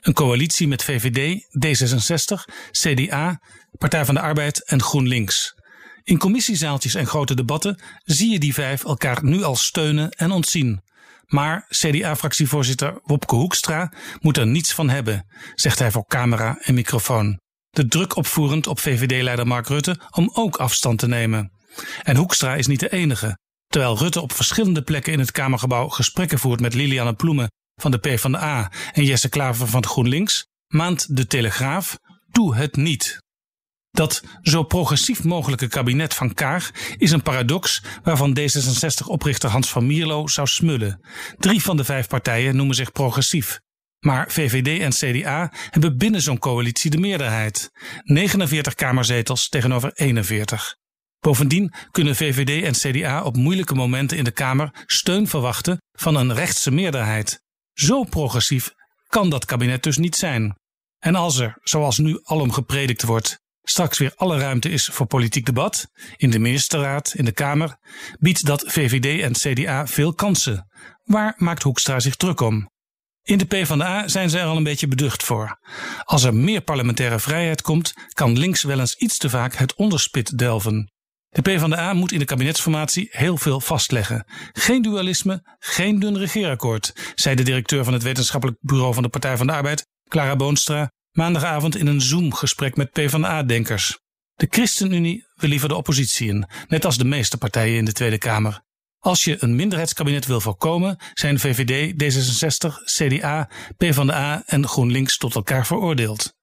[0.00, 3.40] Een coalitie met VVD, D66, CDA,
[3.78, 5.54] Partij van de Arbeid en GroenLinks.
[6.02, 10.80] In commissiezaaltjes en grote debatten zie je die vijf elkaar nu al steunen en ontzien.
[11.26, 17.40] Maar CDA-fractievoorzitter Wopke Hoekstra moet er niets van hebben, zegt hij voor camera en microfoon.
[17.70, 21.52] De druk opvoerend op VVD-leider Mark Rutte om ook afstand te nemen.
[22.02, 23.38] En Hoekstra is niet de enige.
[23.66, 27.98] Terwijl Rutte op verschillende plekken in het Kamergebouw gesprekken voert met Liliane Ploemen van de
[27.98, 31.98] PvdA en Jesse Klaver van GroenLinks, maand de Telegraaf:
[32.30, 33.18] doe het niet.
[33.90, 40.26] Dat zo progressief mogelijke kabinet van Kaag is een paradox waarvan D66-oprichter Hans van Mierlo
[40.26, 41.00] zou smullen.
[41.38, 43.60] Drie van de vijf partijen noemen zich progressief.
[43.98, 47.70] Maar VVD en CDA hebben binnen zo'n coalitie de meerderheid.
[48.02, 50.76] 49 kamerzetels tegenover 41.
[51.20, 56.34] Bovendien kunnen VVD en CDA op moeilijke momenten in de Kamer steun verwachten van een
[56.34, 57.42] rechtse meerderheid.
[57.78, 58.74] Zo progressief
[59.06, 60.58] kan dat kabinet dus niet zijn.
[60.98, 65.46] En als er, zoals nu alom gepredikt wordt, straks weer alle ruimte is voor politiek
[65.46, 67.76] debat, in de ministerraad, in de Kamer,
[68.18, 70.68] biedt dat VVD en CDA veel kansen.
[71.04, 72.70] Waar maakt Hoekstra zich druk om?
[73.22, 75.58] In de PvdA zijn ze er al een beetje beducht voor.
[76.04, 80.38] Als er meer parlementaire vrijheid komt, kan links wel eens iets te vaak het onderspit
[80.38, 80.92] delven.
[81.38, 84.24] De PvdA moet in de kabinetsformatie heel veel vastleggen.
[84.52, 89.36] Geen dualisme, geen dun regeerakkoord, zei de directeur van het wetenschappelijk bureau van de Partij
[89.36, 93.98] van de Arbeid, Clara Boonstra, maandagavond in een Zoom-gesprek met PvdA-denkers.
[94.34, 98.18] De ChristenUnie wil liever de oppositie in, net als de meeste partijen in de Tweede
[98.18, 98.62] Kamer.
[98.98, 105.66] Als je een minderheidskabinet wil voorkomen, zijn VVD, D66, CDA, PvdA en GroenLinks tot elkaar
[105.66, 106.36] veroordeeld.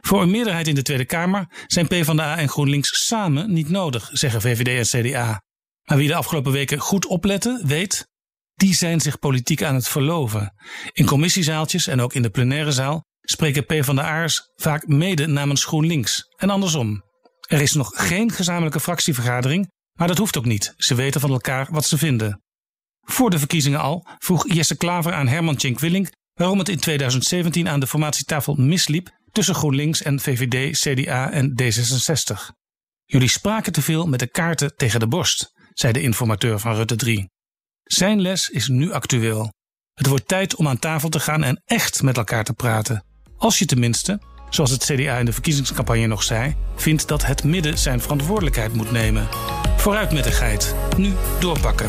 [0.00, 4.40] Voor een meerderheid in de Tweede Kamer zijn PvdA en GroenLinks samen niet nodig, zeggen
[4.40, 5.42] VVD en CDA.
[5.82, 8.06] Maar wie de afgelopen weken goed opletten, weet,
[8.54, 10.54] die zijn zich politiek aan het verloven.
[10.92, 16.50] In commissiezaaltjes en ook in de plenaire zaal spreken PvdA'ers vaak mede namens GroenLinks en
[16.50, 17.02] andersom.
[17.48, 20.74] Er is nog geen gezamenlijke fractievergadering, maar dat hoeft ook niet.
[20.76, 22.42] Ze weten van elkaar wat ze vinden.
[23.00, 27.68] Voor de verkiezingen al vroeg Jesse Klaver aan Herman Tjenk Willink waarom het in 2017
[27.68, 32.60] aan de formatietafel misliep tussen GroenLinks en VVD, CDA en D66.
[33.04, 36.96] Jullie spraken te veel met de kaarten tegen de borst, zei de informateur van Rutte
[36.96, 37.30] 3.
[37.82, 39.52] Zijn les is nu actueel.
[39.94, 43.04] Het wordt tijd om aan tafel te gaan en echt met elkaar te praten.
[43.36, 44.20] Als je tenminste,
[44.50, 48.90] zoals het CDA in de verkiezingscampagne nog zei, vindt dat het midden zijn verantwoordelijkheid moet
[48.90, 49.28] nemen.
[49.76, 50.74] Vooruit met de geit.
[50.96, 51.88] Nu doorpakken.